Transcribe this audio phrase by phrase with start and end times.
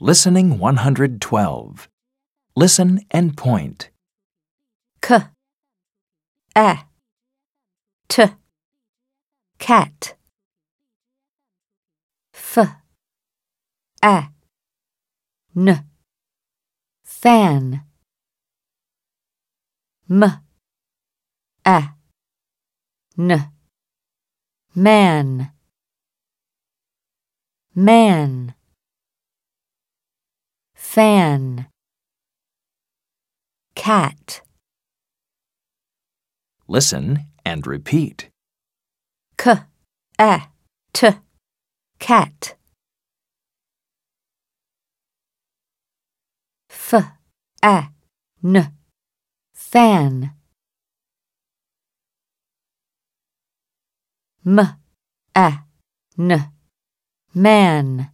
[0.00, 1.88] Listening 112.
[2.54, 3.90] Listen and point.
[5.02, 5.16] k,
[6.56, 6.78] a,
[8.08, 8.24] t,
[9.58, 10.14] cat,
[12.32, 12.58] f,
[14.00, 14.28] a,
[15.56, 15.84] n,
[17.02, 17.82] fan,
[20.08, 20.22] m,
[21.66, 21.94] a,
[23.18, 23.50] n,
[24.76, 25.50] man,
[27.74, 28.54] man,
[30.88, 31.66] fan,
[33.74, 34.40] cat.
[36.66, 38.30] Listen and repeat.
[39.36, 39.52] k,
[40.18, 40.48] a,
[40.94, 41.08] t,
[41.98, 42.54] cat.
[46.70, 46.94] F,
[47.62, 47.90] a,
[48.42, 48.72] n,
[49.52, 50.32] fan.
[54.46, 54.58] M,
[55.36, 55.58] a,
[56.18, 56.50] n,
[57.34, 58.10] man.